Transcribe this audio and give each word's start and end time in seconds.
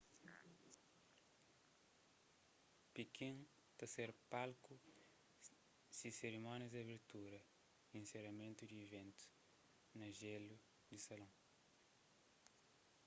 pikin 2.93 3.35
ta 3.77 3.85
ser 3.93 4.09
palku 4.31 4.73
si 5.97 6.09
serimónias 6.19 6.71
di 6.73 6.79
abertura 6.85 7.39
y 7.45 7.47
inseramentu 8.01 8.59
y 8.63 8.69
di 8.71 8.77
iventus 8.87 9.29
na 9.99 10.07
jélu 10.19 10.55
di 10.89 10.97
salon 11.05 11.31